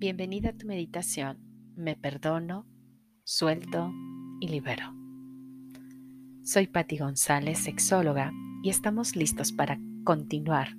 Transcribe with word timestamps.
Bienvenida 0.00 0.50
a 0.50 0.52
tu 0.52 0.64
meditación. 0.64 1.38
Me 1.74 1.96
perdono, 1.96 2.68
suelto 3.24 3.92
y 4.40 4.46
libero. 4.46 4.94
Soy 6.44 6.68
Patti 6.68 6.98
González, 6.98 7.58
sexóloga, 7.58 8.30
y 8.62 8.70
estamos 8.70 9.16
listos 9.16 9.50
para 9.50 9.80
continuar 10.04 10.76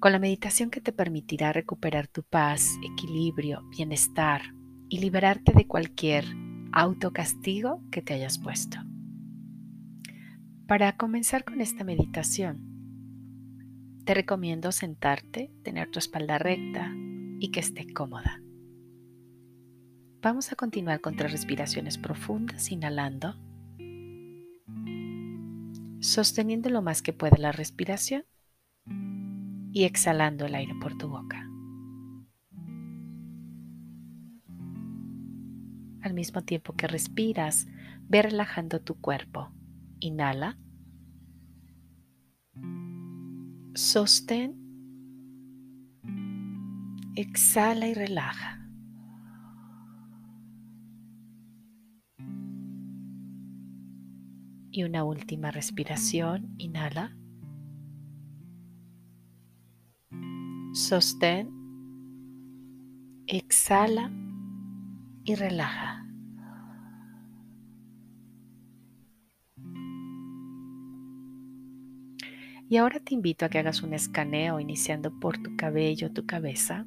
con 0.00 0.12
la 0.12 0.18
meditación 0.18 0.70
que 0.70 0.80
te 0.80 0.94
permitirá 0.94 1.52
recuperar 1.52 2.08
tu 2.08 2.22
paz, 2.22 2.78
equilibrio, 2.82 3.68
bienestar 3.68 4.40
y 4.88 5.00
liberarte 5.00 5.52
de 5.52 5.66
cualquier 5.66 6.24
autocastigo 6.72 7.82
que 7.90 8.00
te 8.00 8.14
hayas 8.14 8.38
puesto. 8.38 8.78
Para 10.66 10.96
comenzar 10.96 11.44
con 11.44 11.60
esta 11.60 11.84
meditación, 11.84 12.64
te 14.06 14.14
recomiendo 14.14 14.72
sentarte, 14.72 15.52
tener 15.62 15.90
tu 15.90 15.98
espalda 15.98 16.38
recta 16.38 16.94
y 17.38 17.50
que 17.50 17.60
esté 17.60 17.92
cómoda. 17.92 18.42
Vamos 20.20 20.52
a 20.52 20.56
continuar 20.56 21.00
con 21.00 21.16
tres 21.16 21.32
respiraciones 21.32 21.96
profundas, 21.96 22.70
inhalando, 22.72 23.36
sosteniendo 26.00 26.70
lo 26.70 26.82
más 26.82 27.02
que 27.02 27.12
pueda 27.12 27.36
la 27.38 27.52
respiración 27.52 28.24
y 29.72 29.84
exhalando 29.84 30.46
el 30.46 30.54
aire 30.54 30.74
por 30.80 30.96
tu 30.98 31.08
boca. 31.08 31.48
Al 36.00 36.14
mismo 36.14 36.42
tiempo 36.42 36.74
que 36.74 36.86
respiras, 36.86 37.66
ve 38.08 38.22
relajando 38.22 38.80
tu 38.80 39.00
cuerpo. 39.00 39.52
Inhala. 40.00 40.58
Sostén. 43.74 44.67
Exhala 47.20 47.88
y 47.88 47.94
relaja. 47.94 48.64
Y 54.70 54.84
una 54.84 55.02
última 55.02 55.50
respiración. 55.50 56.54
Inhala. 56.58 57.16
Sostén. 60.74 61.50
Exhala 63.26 64.12
y 65.24 65.34
relaja. 65.34 66.06
Y 72.68 72.76
ahora 72.76 73.00
te 73.00 73.14
invito 73.14 73.44
a 73.44 73.48
que 73.48 73.58
hagas 73.58 73.82
un 73.82 73.92
escaneo 73.92 74.60
iniciando 74.60 75.18
por 75.18 75.38
tu 75.38 75.56
cabello, 75.56 76.12
tu 76.12 76.24
cabeza. 76.24 76.86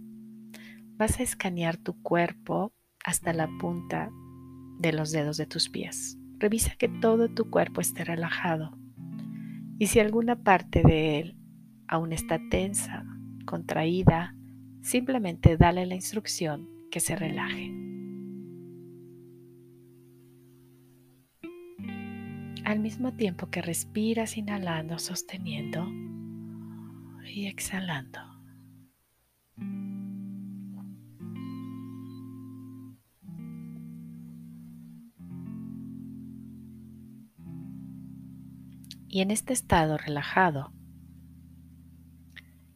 Vas 1.02 1.20
a 1.20 1.24
escanear 1.24 1.78
tu 1.78 2.00
cuerpo 2.04 2.76
hasta 3.04 3.34
la 3.34 3.50
punta 3.60 4.12
de 4.78 4.94
los 4.94 5.12
dedos 5.12 5.36
de 5.36 5.48
tus 5.48 5.68
pies. 5.68 6.20
Revisa 6.38 6.76
que 6.78 6.90
todo 6.90 7.28
tu 7.28 7.50
cuerpo 7.50 7.82
esté 7.82 8.04
relajado. 8.04 8.78
Y 9.80 9.88
si 9.88 10.00
alguna 10.00 10.44
parte 10.44 10.84
de 10.84 11.18
él 11.18 11.38
aún 11.88 12.14
está 12.14 12.40
tensa, 12.52 13.04
contraída, 13.48 14.36
simplemente 14.84 15.58
dale 15.58 15.88
la 15.88 15.96
instrucción 15.96 16.70
que 16.92 17.00
se 17.00 17.16
relaje. 17.16 17.74
al 22.64 22.80
mismo 22.80 23.12
tiempo 23.16 23.50
que 23.50 23.64
respiras 23.64 24.38
inhalando, 24.38 25.00
sosteniendo 25.00 25.84
y 27.26 27.48
exhalando. 27.48 28.31
Y 39.14 39.20
en 39.20 39.30
este 39.30 39.52
estado 39.52 39.98
relajado, 39.98 40.72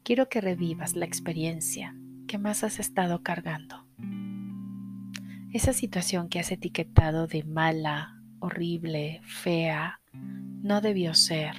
quiero 0.03 0.27
que 0.27 0.41
revivas 0.41 0.93
la 0.93 1.05
experiencia 1.05 1.95
que 2.27 2.37
más 2.37 2.65
has 2.65 2.77
estado 2.81 3.23
cargando. 3.23 3.87
Esa 5.53 5.71
situación 5.71 6.27
que 6.27 6.41
has 6.41 6.51
etiquetado 6.51 7.27
de 7.27 7.45
mala, 7.45 8.21
horrible, 8.39 9.21
fea, 9.23 10.01
no 10.11 10.81
debió 10.81 11.13
ser. 11.13 11.55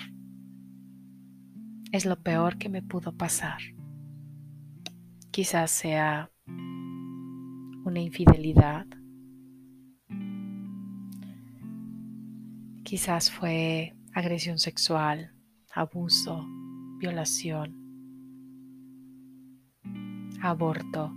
Es 1.91 2.05
lo 2.05 2.21
peor 2.21 2.59
que 2.59 2.69
me 2.69 2.83
pudo 2.83 3.17
pasar. 3.17 3.63
Quizás 5.31 5.71
sea 5.71 6.31
una 7.87 8.01
infidelidad. 8.01 8.87
Quizás 12.85 13.31
fue 13.31 13.96
agresión 14.17 14.59
sexual, 14.59 15.31
abuso, 15.75 16.43
violación, 16.99 17.77
aborto, 20.41 21.13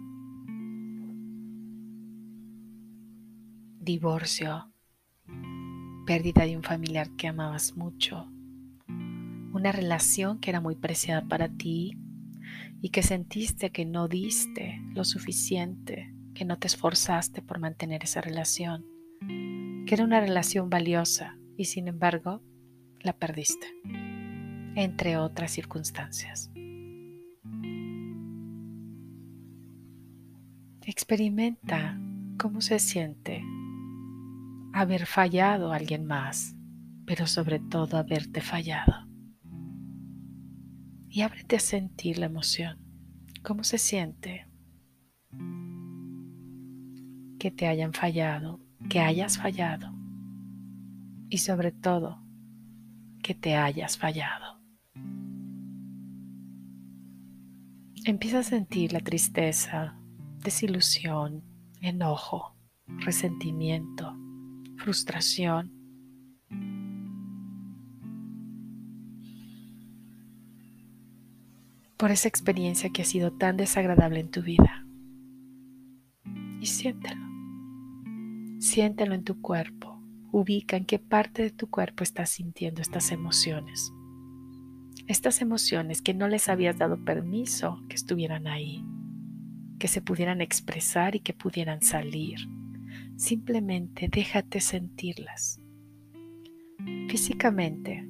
divorcio, 3.80 4.74
pérdida 6.06 6.44
de 6.44 6.58
un 6.58 6.64
familiar 6.64 7.10
que 7.16 7.30
amabas 7.30 7.78
mucho, 7.78 8.28
una 9.54 9.72
relación 9.72 10.42
que 10.42 10.50
era 10.50 10.60
muy 10.60 10.76
preciada 10.76 11.26
para 11.26 11.48
ti 11.48 11.98
y 12.82 12.90
que 12.90 13.02
sentiste 13.02 13.70
que 13.70 13.86
no 13.86 14.10
diste 14.10 14.82
lo 14.94 15.06
suficiente, 15.06 16.14
que 16.36 16.44
no 16.44 16.60
te 16.60 16.68
esforzaste 16.68 17.42
por 17.42 17.60
mantener 17.60 18.04
esa 18.04 18.20
relación, 18.20 18.86
que 19.88 19.96
era 19.96 20.04
una 20.04 20.20
relación 20.20 20.70
valiosa 20.70 21.38
y 21.56 21.64
sin 21.64 21.88
embargo 21.88 22.44
la 23.02 23.14
perdiste, 23.14 23.68
entre 24.76 25.18
otras 25.18 25.52
circunstancias. 25.52 26.52
Experimenta 30.84 32.00
cómo 32.38 32.62
se 32.62 32.80
siente 32.80 33.44
haber 34.74 35.06
fallado 35.06 35.72
a 35.72 35.76
alguien 35.76 36.06
más, 36.06 36.56
pero 37.06 37.28
sobre 37.28 37.60
todo 37.60 37.98
haberte 37.98 38.42
fallado. 38.42 39.08
Y 41.10 41.22
ábrete 41.22 41.56
a 41.56 41.60
sentir 41.60 42.18
la 42.18 42.28
emoción. 42.28 42.78
¿Cómo 43.44 43.64
se 43.64 43.78
siente 43.78 44.48
que 47.40 47.52
te 47.52 47.68
hayan 47.68 47.94
fallado, 47.94 48.60
que 48.90 49.00
hayas 49.00 49.38
fallado? 49.38 49.92
Y 51.30 51.40
sobre 51.40 51.72
todo, 51.72 52.22
que 53.30 53.36
te 53.36 53.56
hayas 53.56 53.96
fallado. 53.96 54.60
Empieza 58.04 58.40
a 58.40 58.44
sentir 58.44 58.92
la 58.92 59.02
tristeza, 59.02 60.00
desilusión, 60.40 61.44
enojo, 61.80 62.58
resentimiento, 62.88 64.18
frustración. 64.78 65.76
por 71.98 72.12
esa 72.12 72.30
experiencia 72.30 72.90
que 72.92 73.02
ha 73.02 73.06
sido 73.06 73.34
tan 73.34 73.58
desagradable 73.58 74.22
en 74.22 74.32
tu 74.32 74.42
vida. 74.42 74.88
Y 76.62 76.66
siéntelo. 76.66 77.28
Siéntelo 78.60 79.14
en 79.14 79.26
tu 79.26 79.42
cuerpo. 79.42 79.89
Ubica 80.32 80.78
en 80.78 80.86
qué 80.86 81.00
parte 81.00 81.42
de 81.42 81.50
tu 81.50 81.70
cuerpo 81.70 82.04
estás 82.04 82.30
sintiendo 82.30 82.82
estas 82.82 83.12
emociones. 83.12 83.92
Estas 85.08 85.42
emociones 85.42 86.04
que 86.04 86.14
no 86.14 86.28
les 86.28 86.50
habías 86.50 86.78
dado 86.78 87.04
permiso 87.04 87.82
que 87.90 87.96
estuvieran 87.96 88.46
ahí, 88.46 88.86
que 89.80 89.88
se 89.88 90.02
pudieran 90.02 90.42
expresar 90.42 91.16
y 91.16 91.22
que 91.22 91.34
pudieran 91.34 91.82
salir. 91.82 92.40
Simplemente 93.16 94.08
déjate 94.08 94.60
sentirlas. 94.60 95.60
Físicamente, 97.10 98.08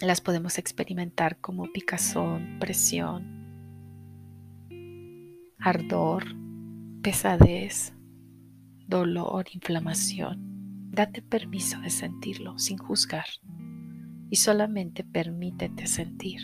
las 0.00 0.20
podemos 0.20 0.58
experimentar 0.58 1.40
como 1.40 1.72
picazón, 1.72 2.58
presión, 2.60 3.36
ardor, 5.58 6.24
pesadez, 7.02 7.92
dolor, 8.86 9.46
inflamación. 9.52 10.45
Date 10.96 11.20
permiso 11.20 11.78
de 11.80 11.90
sentirlo 11.90 12.58
sin 12.58 12.78
juzgar 12.78 13.26
y 14.30 14.36
solamente 14.36 15.04
permítete 15.04 15.86
sentir. 15.86 16.40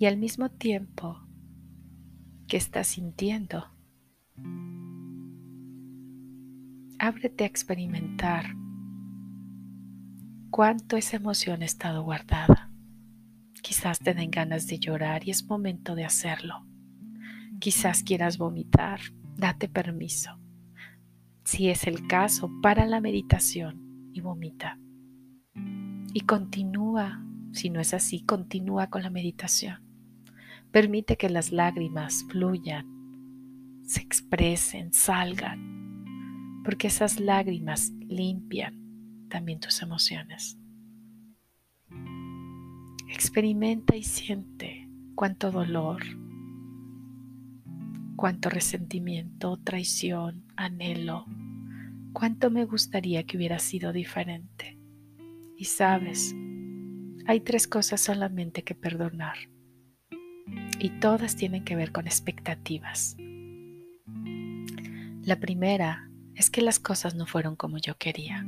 Y 0.00 0.06
al 0.06 0.16
mismo 0.16 0.50
tiempo 0.50 1.24
que 2.48 2.56
estás 2.56 2.88
sintiendo, 2.88 3.64
Ábrete 6.98 7.44
a 7.44 7.46
experimentar 7.46 8.56
cuánto 10.50 10.96
esa 10.96 11.16
emoción 11.16 11.62
ha 11.62 11.66
estado 11.66 12.02
guardada. 12.02 12.72
Quizás 13.62 14.00
te 14.00 14.12
den 14.12 14.32
ganas 14.32 14.66
de 14.66 14.80
llorar 14.80 15.22
y 15.28 15.30
es 15.30 15.44
momento 15.44 15.94
de 15.94 16.04
hacerlo. 16.04 16.66
Quizás 17.60 18.02
quieras 18.02 18.38
vomitar, 18.38 19.00
date 19.36 19.68
permiso. 19.68 20.45
Si 21.46 21.68
es 21.68 21.86
el 21.86 22.08
caso, 22.08 22.50
para 22.60 22.86
la 22.86 23.00
meditación 23.00 24.10
y 24.12 24.20
vomita. 24.20 24.80
Y 26.12 26.22
continúa, 26.22 27.24
si 27.52 27.70
no 27.70 27.78
es 27.78 27.94
así, 27.94 28.24
continúa 28.24 28.88
con 28.88 29.04
la 29.04 29.10
meditación. 29.10 29.80
Permite 30.72 31.16
que 31.16 31.30
las 31.30 31.52
lágrimas 31.52 32.26
fluyan, 32.28 32.84
se 33.84 34.00
expresen, 34.00 34.92
salgan, 34.92 36.62
porque 36.64 36.88
esas 36.88 37.20
lágrimas 37.20 37.92
limpian 38.00 39.28
también 39.28 39.60
tus 39.60 39.82
emociones. 39.82 40.58
Experimenta 43.08 43.94
y 43.94 44.02
siente 44.02 44.90
cuánto 45.14 45.52
dolor, 45.52 46.02
cuánto 48.16 48.48
resentimiento, 48.48 49.58
traición, 49.58 50.44
anhelo, 50.56 51.26
cuánto 52.12 52.50
me 52.50 52.64
gustaría 52.64 53.24
que 53.24 53.36
hubiera 53.36 53.58
sido 53.58 53.92
diferente. 53.92 54.78
Y 55.56 55.66
sabes, 55.66 56.34
hay 57.26 57.40
tres 57.40 57.68
cosas 57.68 58.00
solamente 58.00 58.62
que 58.64 58.74
perdonar. 58.74 59.36
Y 60.78 60.90
todas 61.00 61.36
tienen 61.36 61.64
que 61.64 61.76
ver 61.76 61.92
con 61.92 62.06
expectativas. 62.06 63.16
La 65.22 65.40
primera 65.40 66.10
es 66.34 66.50
que 66.50 66.62
las 66.62 66.78
cosas 66.78 67.14
no 67.14 67.26
fueron 67.26 67.56
como 67.56 67.78
yo 67.78 67.96
quería. 67.96 68.46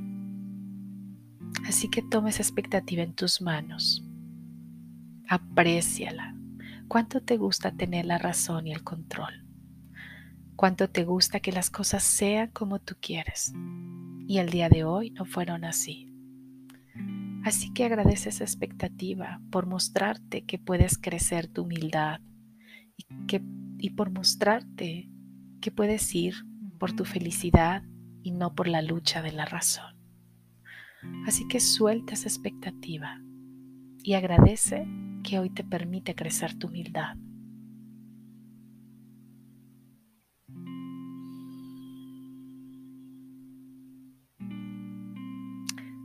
Así 1.66 1.88
que 1.88 2.02
toma 2.02 2.30
esa 2.30 2.42
expectativa 2.42 3.02
en 3.02 3.14
tus 3.14 3.40
manos 3.40 4.04
Apréciala. 5.30 6.34
¿Cuánto 6.88 7.20
te 7.20 7.36
gusta 7.36 7.70
tener 7.72 8.06
la 8.06 8.16
razón 8.16 8.66
y 8.66 8.72
el 8.72 8.82
control? 8.82 9.47
¿Cuánto 10.58 10.90
te 10.90 11.04
gusta 11.04 11.38
que 11.38 11.52
las 11.52 11.70
cosas 11.70 12.02
sean 12.02 12.50
como 12.50 12.80
tú 12.80 12.96
quieres? 13.00 13.54
Y 14.26 14.38
el 14.38 14.50
día 14.50 14.68
de 14.68 14.82
hoy 14.82 15.10
no 15.10 15.24
fueron 15.24 15.64
así. 15.64 16.12
Así 17.44 17.72
que 17.72 17.84
agradece 17.84 18.30
esa 18.30 18.42
expectativa 18.42 19.40
por 19.52 19.66
mostrarte 19.66 20.44
que 20.46 20.58
puedes 20.58 20.98
crecer 20.98 21.46
tu 21.46 21.62
humildad 21.62 22.22
y, 22.96 23.04
que, 23.28 23.40
y 23.78 23.90
por 23.90 24.10
mostrarte 24.10 25.08
que 25.60 25.70
puedes 25.70 26.12
ir 26.12 26.34
por 26.80 26.90
tu 26.92 27.04
felicidad 27.04 27.84
y 28.24 28.32
no 28.32 28.56
por 28.56 28.66
la 28.66 28.82
lucha 28.82 29.22
de 29.22 29.30
la 29.30 29.44
razón. 29.44 29.96
Así 31.24 31.46
que 31.46 31.60
suelta 31.60 32.14
esa 32.14 32.26
expectativa 32.26 33.22
y 34.02 34.14
agradece 34.14 34.88
que 35.22 35.38
hoy 35.38 35.50
te 35.50 35.62
permite 35.62 36.16
crecer 36.16 36.58
tu 36.58 36.66
humildad. 36.66 37.16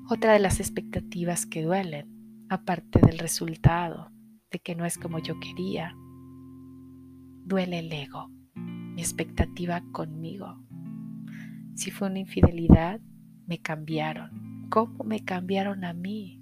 Otra 0.09 0.33
de 0.33 0.39
las 0.39 0.59
expectativas 0.59 1.45
que 1.45 1.63
duelen, 1.63 2.45
aparte 2.49 2.99
del 2.99 3.19
resultado, 3.19 4.11
de 4.51 4.59
que 4.59 4.75
no 4.75 4.85
es 4.85 4.97
como 4.97 5.19
yo 5.19 5.39
quería, 5.39 5.95
duele 7.45 7.79
el 7.79 7.91
ego, 7.91 8.29
mi 8.53 9.01
expectativa 9.01 9.81
conmigo. 9.93 10.61
Si 11.75 11.89
fue 11.89 12.09
una 12.09 12.19
infidelidad, 12.19 12.99
me 13.47 13.59
cambiaron. 13.59 14.67
¿Cómo 14.69 15.05
me 15.05 15.23
cambiaron 15.23 15.85
a 15.85 15.93
mí? 15.93 16.41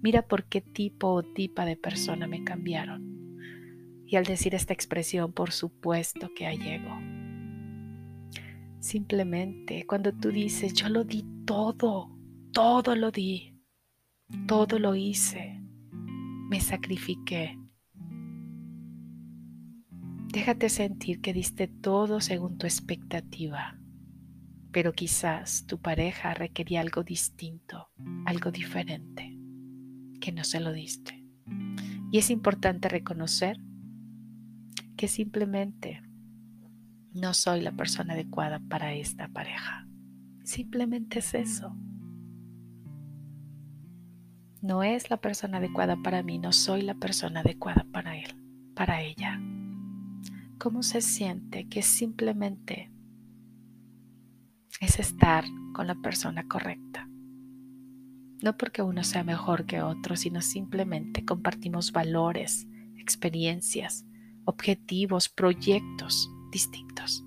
Mira 0.00 0.22
por 0.22 0.44
qué 0.44 0.60
tipo 0.60 1.08
o 1.08 1.22
tipa 1.24 1.64
de 1.64 1.76
persona 1.76 2.28
me 2.28 2.44
cambiaron. 2.44 3.36
Y 4.06 4.14
al 4.14 4.24
decir 4.24 4.54
esta 4.54 4.72
expresión, 4.72 5.32
por 5.32 5.50
supuesto 5.50 6.30
que 6.36 6.46
hay 6.46 6.58
ego. 6.68 6.96
Simplemente 8.78 9.86
cuando 9.86 10.12
tú 10.12 10.30
dices, 10.30 10.72
yo 10.74 10.88
lo 10.88 11.02
di 11.02 11.24
todo, 11.44 12.10
todo 12.52 12.94
lo 12.94 13.10
di, 13.10 13.58
todo 14.46 14.78
lo 14.78 14.94
hice, 14.94 15.58
me 16.50 16.60
sacrifiqué. 16.60 17.58
Déjate 20.28 20.68
sentir 20.68 21.20
que 21.20 21.32
diste 21.32 21.66
todo 21.66 22.20
según 22.20 22.58
tu 22.58 22.66
expectativa, 22.66 23.78
pero 24.70 24.92
quizás 24.92 25.66
tu 25.66 25.80
pareja 25.80 26.34
requería 26.34 26.82
algo 26.82 27.02
distinto, 27.02 27.88
algo 28.26 28.50
diferente 28.50 29.34
que 30.20 30.32
no 30.32 30.44
se 30.44 30.60
lo 30.60 30.72
diste. 30.72 31.26
Y 32.10 32.18
es 32.18 32.30
importante 32.30 32.88
reconocer 32.88 33.56
que 34.96 35.08
simplemente 35.08 36.02
no 37.14 37.32
soy 37.32 37.62
la 37.62 37.72
persona 37.72 38.12
adecuada 38.12 38.60
para 38.68 38.92
esta 38.92 39.28
pareja. 39.28 39.88
Simplemente 40.44 41.20
es 41.20 41.34
eso. 41.34 41.74
No 44.62 44.82
es 44.82 45.10
la 45.10 45.18
persona 45.18 45.58
adecuada 45.58 45.96
para 46.02 46.22
mí, 46.22 46.38
no 46.38 46.52
soy 46.52 46.82
la 46.82 46.94
persona 46.94 47.40
adecuada 47.40 47.84
para 47.92 48.16
él, 48.16 48.34
para 48.74 49.02
ella. 49.02 49.38
¿Cómo 50.58 50.82
se 50.82 51.00
siente 51.02 51.68
que 51.68 51.82
simplemente 51.82 52.90
es 54.80 54.98
estar 54.98 55.44
con 55.74 55.86
la 55.86 55.96
persona 55.96 56.46
correcta? 56.48 57.08
no 58.42 58.56
porque 58.56 58.82
uno 58.82 59.04
sea 59.04 59.24
mejor 59.24 59.66
que 59.66 59.82
otro, 59.82 60.16
sino 60.16 60.42
simplemente 60.42 61.24
compartimos 61.24 61.92
valores, 61.92 62.66
experiencias, 62.98 64.04
objetivos, 64.44 65.28
proyectos 65.28 66.28
distintos. 66.50 67.24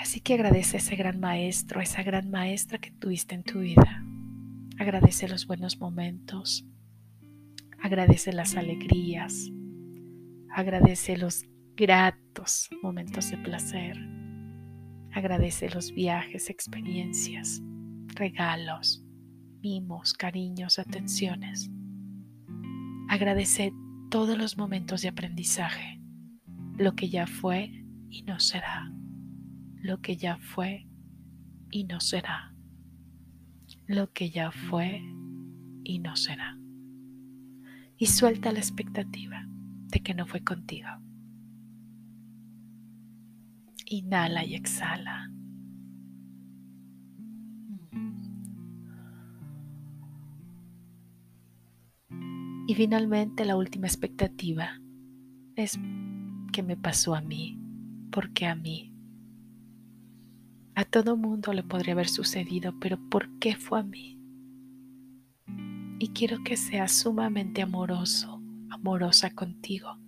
Así 0.00 0.20
que 0.20 0.34
agradece 0.34 0.76
a 0.76 0.80
ese 0.80 0.96
gran 0.96 1.20
maestro, 1.20 1.80
a 1.80 1.82
esa 1.82 2.02
gran 2.02 2.30
maestra 2.30 2.78
que 2.78 2.90
tuviste 2.90 3.34
en 3.34 3.42
tu 3.42 3.60
vida. 3.60 4.04
Agradece 4.78 5.28
los 5.28 5.46
buenos 5.46 5.78
momentos. 5.78 6.66
Agradece 7.82 8.32
las 8.32 8.56
alegrías. 8.56 9.50
Agradece 10.50 11.16
los 11.16 11.44
gratos 11.76 12.68
momentos 12.82 13.30
de 13.30 13.38
placer 13.38 13.98
Agradece 15.12 15.68
los 15.70 15.92
viajes, 15.92 16.50
experiencias, 16.50 17.60
regalos, 18.14 19.04
mimos, 19.60 20.14
cariños, 20.14 20.78
atenciones. 20.78 21.68
Agradece 23.08 23.72
todos 24.08 24.38
los 24.38 24.56
momentos 24.56 25.02
de 25.02 25.08
aprendizaje, 25.08 26.00
lo 26.76 26.94
que 26.94 27.08
ya 27.08 27.26
fue 27.26 27.72
y 28.08 28.22
no 28.22 28.38
será, 28.38 28.92
lo 29.82 30.00
que 30.00 30.16
ya 30.16 30.38
fue 30.38 30.86
y 31.70 31.84
no 31.84 32.00
será, 32.00 32.54
lo 33.86 34.12
que 34.12 34.30
ya 34.30 34.50
fue 34.50 35.02
y 35.84 35.98
no 35.98 36.16
será. 36.16 36.58
Y 37.96 38.06
suelta 38.06 38.52
la 38.52 38.58
expectativa 38.58 39.46
de 39.88 40.00
que 40.00 40.14
no 40.14 40.26
fue 40.26 40.42
contigo. 40.42 40.88
Inhala 43.86 44.44
y 44.44 44.54
exhala. 44.54 45.30
Y 52.66 52.74
finalmente 52.76 53.44
la 53.44 53.56
última 53.56 53.88
expectativa 53.88 54.80
es 55.56 55.76
que 56.52 56.62
me 56.62 56.76
pasó 56.76 57.16
a 57.16 57.20
mí, 57.20 57.58
porque 58.12 58.46
a 58.46 58.54
mí. 58.54 58.89
A 60.74 60.84
todo 60.84 61.16
mundo 61.16 61.52
le 61.52 61.62
podría 61.62 61.94
haber 61.94 62.08
sucedido, 62.08 62.74
pero 62.80 62.98
¿por 63.10 63.38
qué 63.38 63.56
fue 63.56 63.80
a 63.80 63.82
mí? 63.82 64.18
Y 65.98 66.08
quiero 66.08 66.42
que 66.44 66.56
seas 66.56 66.92
sumamente 66.92 67.62
amoroso, 67.62 68.40
amorosa 68.70 69.30
contigo 69.30 69.98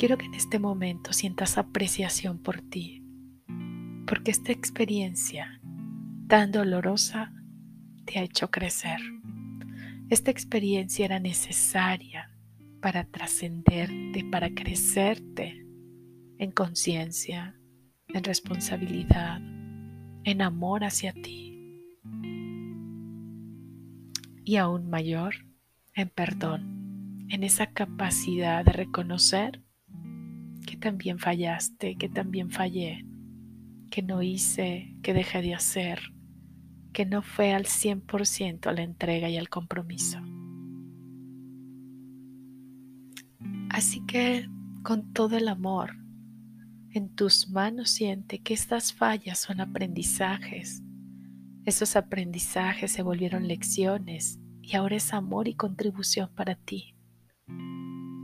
Quiero 0.00 0.16
que 0.16 0.24
en 0.24 0.34
este 0.34 0.58
momento 0.58 1.12
sientas 1.12 1.58
apreciación 1.58 2.38
por 2.38 2.62
ti, 2.62 3.04
porque 4.06 4.30
esta 4.30 4.50
experiencia 4.50 5.60
tan 6.26 6.52
dolorosa 6.52 7.34
te 8.06 8.18
ha 8.18 8.22
hecho 8.22 8.50
crecer. 8.50 8.98
Esta 10.08 10.30
experiencia 10.30 11.04
era 11.04 11.18
necesaria 11.18 12.30
para 12.80 13.04
trascenderte, 13.04 14.24
para 14.24 14.54
crecerte 14.54 15.66
en 16.38 16.50
conciencia, 16.50 17.59
en 18.14 18.24
responsabilidad, 18.24 19.40
en 20.24 20.42
amor 20.42 20.84
hacia 20.84 21.12
ti 21.12 21.50
y 24.44 24.56
aún 24.56 24.90
mayor 24.90 25.34
en 25.94 26.08
perdón, 26.08 27.26
en 27.28 27.44
esa 27.44 27.66
capacidad 27.66 28.64
de 28.64 28.72
reconocer 28.72 29.62
que 30.66 30.76
también 30.76 31.18
fallaste, 31.18 31.96
que 31.96 32.08
también 32.08 32.50
fallé, 32.50 33.04
que 33.90 34.02
no 34.02 34.22
hice, 34.22 34.94
que 35.02 35.14
dejé 35.14 35.42
de 35.42 35.54
hacer, 35.54 36.00
que 36.92 37.06
no 37.06 37.22
fue 37.22 37.52
al 37.52 37.64
100% 37.64 38.72
la 38.72 38.82
entrega 38.82 39.28
y 39.28 39.36
el 39.36 39.48
compromiso. 39.48 40.20
Así 43.68 44.04
que 44.06 44.48
con 44.82 45.12
todo 45.12 45.36
el 45.36 45.48
amor 45.48 45.99
en 46.92 47.14
tus 47.14 47.48
manos 47.48 47.90
siente 47.90 48.40
que 48.40 48.52
estas 48.54 48.92
fallas 48.92 49.38
son 49.38 49.60
aprendizajes. 49.60 50.82
Esos 51.64 51.94
aprendizajes 51.94 52.90
se 52.90 53.02
volvieron 53.02 53.46
lecciones 53.46 54.40
y 54.60 54.76
ahora 54.76 54.96
es 54.96 55.12
amor 55.12 55.46
y 55.46 55.54
contribución 55.54 56.30
para 56.34 56.56
ti. 56.56 56.96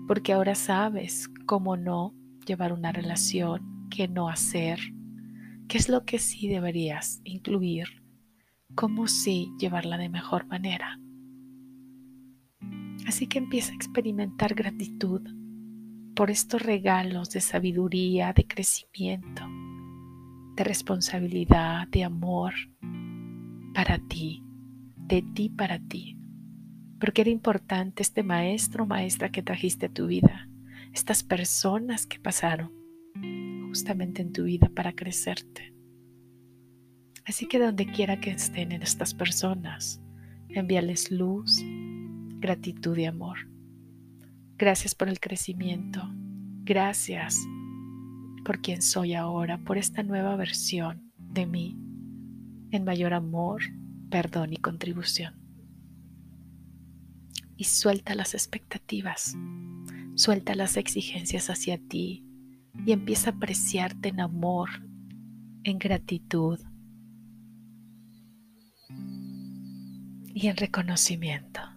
Porque 0.09 0.33
ahora 0.33 0.55
sabes 0.55 1.29
cómo 1.47 1.77
no 1.77 2.15
llevar 2.47 2.73
una 2.73 2.93
relación, 2.93 3.89
qué 3.91 4.09
no 4.09 4.29
hacer, 4.29 4.79
qué 5.69 5.79
es 5.79 5.89
lo 5.89 6.05
que 6.05 6.19
sí 6.19 6.49
deberías 6.49 7.21
incluir, 7.25 8.03
cómo 8.75 9.07
sí 9.07 9.53
llevarla 9.59 9.97
de 9.99 10.09
mejor 10.09 10.47
manera. 10.47 10.99
Así 13.07 13.29
que 13.29 13.39
empieza 13.39 13.73
a 13.73 13.77
experimentar 13.77 14.55
gratitud 14.55 15.23
por 16.17 16.31
estos 16.31 16.63
regalos 16.63 17.29
de 17.29 17.43
sabiduría, 17.43 18.33
de 18.33 18.47
crecimiento, 18.47 19.43
de 20.57 20.65
responsabilidad, 20.65 21.87
de 21.89 22.05
amor 22.05 22.55
para 23.75 23.99
ti, 23.99 24.43
de 24.97 25.21
ti 25.21 25.51
para 25.51 25.79
ti. 25.79 26.19
Porque 26.99 27.21
era 27.21 27.31
importante 27.31 28.03
este 28.03 28.23
maestro 28.23 28.87
maestra 28.87 29.31
que 29.31 29.43
trajiste 29.43 29.87
a 29.87 29.93
tu 29.93 30.07
vida, 30.07 30.49
estas 30.95 31.23
personas 31.23 32.07
que 32.07 32.19
pasaron 32.19 32.73
justamente 33.69 34.23
en 34.23 34.33
tu 34.33 34.45
vida 34.45 34.71
para 34.75 34.95
crecerte. 34.95 35.75
Así 37.27 37.47
que 37.47 37.59
donde 37.59 37.85
quiera 37.85 38.21
que 38.21 38.31
estén 38.31 38.73
en 38.73 38.81
estas 38.81 39.13
personas, 39.13 40.01
envíales 40.49 41.11
luz, 41.11 41.63
gratitud 42.39 42.97
y 42.97 43.05
amor. 43.05 43.37
Gracias 44.59 44.95
por 44.95 45.11
el 45.11 45.21
crecimiento. 45.21 46.01
Gracias 46.65 47.39
por 48.43 48.63
quien 48.63 48.81
soy 48.81 49.13
ahora, 49.13 49.59
por 49.59 49.77
esta 49.77 50.03
nueva 50.03 50.35
versión 50.37 51.13
de 51.19 51.45
mí, 51.45 51.77
en 52.71 52.85
mayor 52.85 53.13
amor, 53.13 53.61
perdón 54.09 54.55
y 54.55 54.57
contribución. 54.57 55.35
Y 57.59 57.65
suelta 57.65 58.15
las 58.15 58.33
expectativas, 58.33 59.37
suelta 60.15 60.55
las 60.55 60.79
exigencias 60.79 61.51
hacia 61.51 61.77
ti 61.77 62.25
y 62.87 62.93
empieza 62.93 63.31
a 63.31 63.33
apreciarte 63.35 64.09
en 64.09 64.21
amor, 64.21 64.71
en 65.65 65.79
gratitud 65.79 66.61
y 70.33 70.47
en 70.47 70.57
reconocimiento 70.57 71.76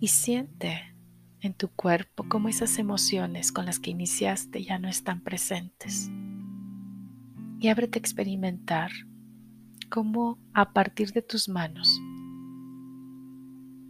y 0.00 0.08
siente 0.08 0.94
en 1.40 1.54
tu 1.54 1.68
cuerpo 1.68 2.26
cómo 2.28 2.48
esas 2.48 2.78
emociones 2.78 3.52
con 3.52 3.66
las 3.66 3.78
que 3.78 3.90
iniciaste 3.90 4.62
ya 4.62 4.78
no 4.78 4.88
están 4.88 5.20
presentes. 5.20 6.10
Y 7.60 7.68
ábrete 7.68 7.98
a 7.98 8.00
experimentar 8.00 8.90
cómo 9.88 10.38
a 10.52 10.72
partir 10.72 11.12
de 11.12 11.22
tus 11.22 11.48
manos 11.48 12.00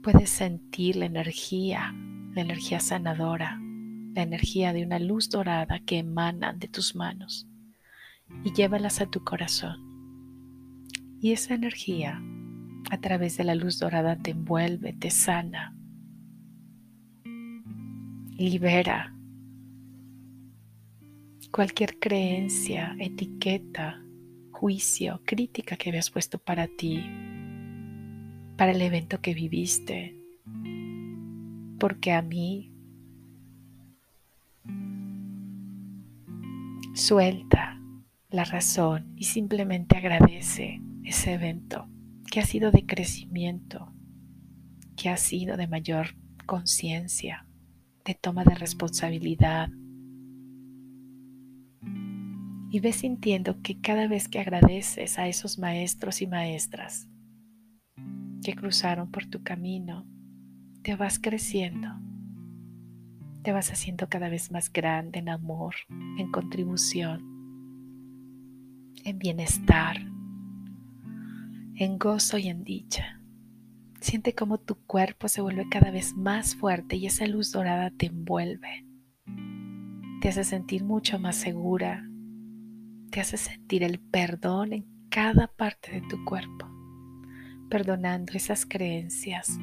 puedes 0.02 0.30
sentir 0.30 0.96
la 0.96 1.06
energía, 1.06 1.92
la 2.34 2.42
energía 2.42 2.78
sanadora, 2.78 3.58
la 4.14 4.22
energía 4.22 4.72
de 4.72 4.84
una 4.84 4.98
luz 4.98 5.28
dorada 5.28 5.80
que 5.80 5.98
emana 5.98 6.52
de 6.52 6.68
tus 6.68 6.94
manos 6.94 7.48
y 8.44 8.52
llévalas 8.52 9.00
a 9.00 9.06
tu 9.06 9.24
corazón. 9.24 9.82
Y 11.20 11.32
esa 11.32 11.54
energía 11.54 12.22
a 12.90 13.00
través 13.00 13.36
de 13.36 13.44
la 13.44 13.54
luz 13.54 13.78
dorada 13.78 14.16
te 14.16 14.30
envuelve, 14.30 14.92
te 14.92 15.10
sana, 15.10 15.74
libera 18.36 19.16
cualquier 21.50 21.98
creencia, 21.98 22.94
etiqueta, 22.98 24.02
juicio, 24.50 25.22
crítica 25.24 25.76
que 25.76 25.88
habías 25.88 26.10
puesto 26.10 26.38
para 26.38 26.66
ti, 26.66 27.02
para 28.56 28.72
el 28.72 28.82
evento 28.82 29.22
que 29.22 29.32
viviste, 29.32 30.18
porque 31.78 32.12
a 32.12 32.20
mí 32.20 32.72
suelta 36.94 37.80
la 38.28 38.44
razón 38.44 39.14
y 39.16 39.24
simplemente 39.24 39.96
agradece 39.96 40.82
ese 41.04 41.34
evento 41.34 41.88
que 42.30 42.40
ha 42.40 42.44
sido 42.44 42.70
de 42.70 42.84
crecimiento, 42.84 43.92
que 44.94 45.08
ha 45.08 45.16
sido 45.16 45.56
de 45.56 45.68
mayor 45.68 46.16
conciencia, 46.44 47.45
de 48.06 48.14
toma 48.14 48.44
de 48.44 48.54
responsabilidad. 48.54 49.68
Y 52.70 52.80
ves 52.80 52.96
sintiendo 52.96 53.60
que 53.62 53.80
cada 53.80 54.06
vez 54.06 54.28
que 54.28 54.38
agradeces 54.38 55.18
a 55.18 55.28
esos 55.28 55.58
maestros 55.58 56.22
y 56.22 56.26
maestras 56.26 57.08
que 58.42 58.54
cruzaron 58.54 59.10
por 59.10 59.26
tu 59.26 59.42
camino, 59.42 60.06
te 60.82 60.94
vas 60.94 61.18
creciendo, 61.18 61.88
te 63.42 63.52
vas 63.52 63.72
haciendo 63.72 64.08
cada 64.08 64.28
vez 64.28 64.52
más 64.52 64.72
grande 64.72 65.18
en 65.18 65.28
amor, 65.28 65.74
en 66.18 66.30
contribución, 66.30 67.22
en 69.04 69.18
bienestar, 69.18 69.96
en 71.74 71.98
gozo 71.98 72.38
y 72.38 72.48
en 72.48 72.62
dicha. 72.62 73.20
Siente 74.06 74.36
cómo 74.36 74.58
tu 74.58 74.76
cuerpo 74.86 75.26
se 75.26 75.40
vuelve 75.40 75.68
cada 75.68 75.90
vez 75.90 76.14
más 76.14 76.54
fuerte 76.54 76.94
y 76.94 77.06
esa 77.06 77.26
luz 77.26 77.50
dorada 77.50 77.90
te 77.90 78.06
envuelve. 78.06 78.86
Te 80.20 80.28
hace 80.28 80.44
sentir 80.44 80.84
mucho 80.84 81.18
más 81.18 81.34
segura. 81.34 82.08
Te 83.10 83.18
hace 83.18 83.36
sentir 83.36 83.82
el 83.82 83.98
perdón 83.98 84.74
en 84.74 84.86
cada 85.08 85.48
parte 85.48 85.90
de 85.90 86.02
tu 86.02 86.24
cuerpo. 86.24 86.68
Perdonando 87.68 88.34
esas 88.34 88.64
creencias, 88.64 89.58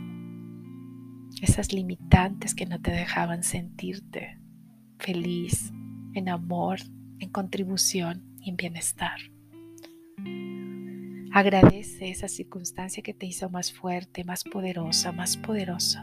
esas 1.41 1.71
limitantes 1.71 2.53
que 2.53 2.65
no 2.65 2.81
te 2.81 2.91
dejaban 2.91 3.43
sentirte 3.43 4.41
feliz, 4.99 5.71
en 6.15 6.27
amor, 6.27 6.79
en 7.19 7.29
contribución 7.29 8.25
y 8.41 8.49
en 8.49 8.57
bienestar. 8.57 9.21
Agradece 11.35 12.11
esa 12.11 12.27
circunstancia 12.27 13.01
que 13.01 13.15
te 13.15 13.25
hizo 13.25 13.49
más 13.49 13.73
fuerte, 13.73 14.23
más 14.23 14.43
poderosa, 14.43 15.11
más 15.11 15.35
poderoso. 15.35 15.97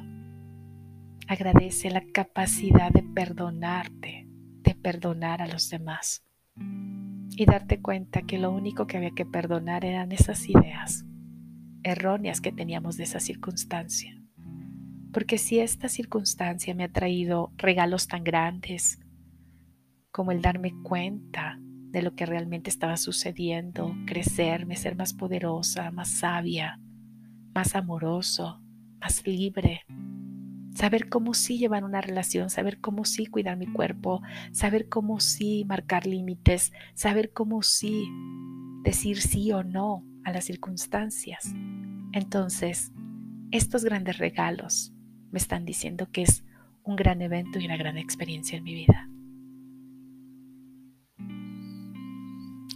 Agradece 1.28 1.88
la 1.88 2.02
capacidad 2.12 2.90
de 2.90 3.04
perdonarte, 3.04 4.26
de 4.26 4.75
perdonar 4.75 5.40
a 5.40 5.46
los 5.46 5.70
demás. 5.70 6.25
Y 6.56 7.46
darte 7.46 7.80
cuenta 7.80 8.22
que 8.22 8.38
lo 8.38 8.50
único 8.50 8.88
que 8.88 8.96
había 8.96 9.12
que 9.12 9.25
perdonar 9.25 9.84
eran 9.84 10.10
esas 10.10 10.49
ideas 10.49 11.04
erróneas 11.84 12.40
que 12.40 12.50
teníamos 12.50 12.96
de 12.96 13.04
esa 13.04 13.20
circunstancia. 13.20 14.20
Porque 15.12 15.38
si 15.38 15.60
esta 15.60 15.88
circunstancia 15.88 16.75
me 16.75 16.82
ha 16.82 16.92
traído 16.92 17.52
regalos 17.56 18.08
tan 18.08 18.25
grandes 18.25 18.99
como 20.10 20.32
el 20.32 20.42
darme 20.42 20.75
cuenta 20.82 21.60
de 21.90 22.02
lo 22.02 22.14
que 22.14 22.26
realmente 22.26 22.70
estaba 22.70 22.97
sucediendo, 22.97 23.94
crecerme, 24.06 24.76
ser 24.76 24.97
más 24.97 25.12
poderosa, 25.12 25.90
más 25.90 26.09
sabia, 26.09 26.80
más 27.54 27.75
amoroso, 27.75 28.62
más 29.00 29.26
libre. 29.26 29.82
Saber 30.75 31.09
cómo 31.09 31.35
sí 31.35 31.59
llevar 31.59 31.85
una 31.85 32.00
relación, 32.00 32.49
saber 32.49 32.80
cómo 32.80 33.04
sí 33.04 33.26
cuidar 33.26 33.56
mi 33.56 33.66
cuerpo, 33.66 34.23
saber 34.52 34.88
cómo 34.88 35.18
sí 35.18 35.64
marcar 35.66 36.06
límites, 36.06 36.73
saber 36.94 37.32
cómo 37.32 37.62
sí 37.62 38.09
decir 38.85 39.20
sí 39.20 39.50
o 39.52 39.64
no 39.64 40.04
a 40.25 40.32
las 40.32 40.44
circunstancias. 40.44 41.52
Entonces, 42.12 42.92
estos 43.50 43.85
grandes 43.85 44.18
regalos 44.18 44.92
me 45.32 45.38
están 45.38 45.64
diciendo 45.64 46.09
que 46.11 46.23
es 46.23 46.44
un 46.85 46.97
gran 46.97 47.20
evento 47.20 47.59
y 47.59 47.66
una 47.66 47.76
gran 47.76 47.99
experiencia 47.99 48.56
en 48.56 48.64
mi 48.64 48.75
vida. 48.75 49.09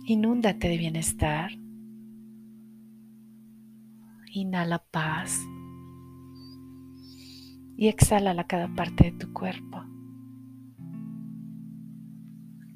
Inúndate 0.06 0.68
de 0.68 0.76
bienestar. 0.76 1.50
Inhala 4.34 4.84
paz 4.90 5.40
y 7.78 7.88
exhala 7.88 8.44
cada 8.44 8.68
parte 8.74 9.04
de 9.04 9.12
tu 9.12 9.32
cuerpo. 9.32 9.82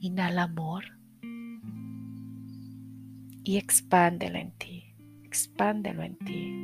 Inhala 0.00 0.44
amor 0.44 0.85
y 3.44 3.58
expándelo 3.58 4.38
en 4.38 4.52
ti, 4.52 4.94
expándelo 5.23 6.04
en 6.04 6.16
ti. 6.16 6.54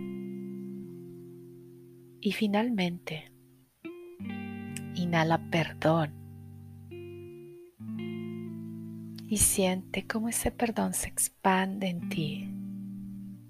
Y 2.22 2.32
finalmente, 2.32 3.30
inhala 4.94 5.50
perdón 5.50 6.23
y 9.34 9.38
siente 9.38 10.06
cómo 10.06 10.28
ese 10.28 10.52
perdón 10.52 10.94
se 10.94 11.08
expande 11.08 11.88
en 11.88 12.08
ti 12.08 12.54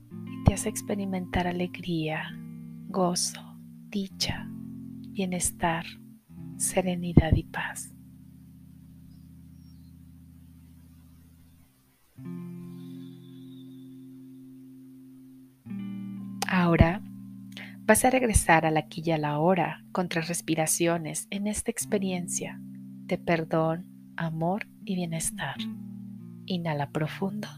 y 0.08 0.44
te 0.44 0.54
hace 0.54 0.70
experimentar 0.70 1.46
alegría, 1.46 2.34
gozo, 2.88 3.58
dicha, 3.90 4.48
bienestar, 5.10 5.84
serenidad 6.56 7.32
y 7.34 7.42
paz. 7.42 7.92
Ahora 16.48 17.02
vas 17.80 18.06
a 18.06 18.10
regresar 18.10 18.64
al 18.64 18.78
aquí 18.78 19.02
y 19.04 19.10
a 19.10 19.18
la 19.18 19.38
hora 19.38 19.84
con 19.92 20.08
tres 20.08 20.28
respiraciones 20.28 21.26
en 21.28 21.46
esta 21.46 21.70
experiencia 21.70 22.58
de 22.58 23.18
perdón, 23.18 23.84
amor 24.16 24.66
y 24.84 24.94
bienestar. 24.94 25.56
Inhala 26.46 26.90
profundo. 26.90 27.48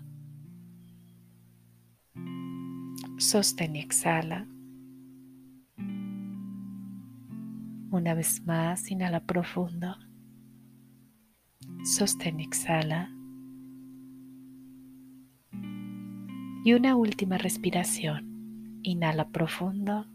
Sostén 3.18 3.76
y 3.76 3.80
exhala. 3.80 4.47
Una 7.90 8.14
vez 8.14 8.42
más, 8.45 8.90
inhala 8.90 9.21
profundo. 9.25 9.97
Sostén 11.85 12.40
y 12.40 12.45
exhala. 12.45 13.11
Y 16.64 16.73
una 16.75 16.97
última 16.97 17.38
respiración. 17.38 18.80
Inhala 18.83 19.28
profundo. 19.28 20.06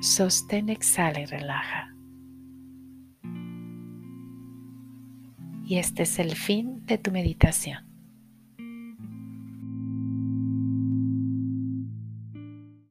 Sostén, 0.00 0.68
exhala 0.68 1.20
y 1.20 1.26
relaja. 1.26 1.95
Y 5.66 5.78
este 5.78 6.04
es 6.04 6.20
el 6.20 6.36
fin 6.36 6.86
de 6.86 6.96
tu 6.96 7.10
meditación. 7.10 7.85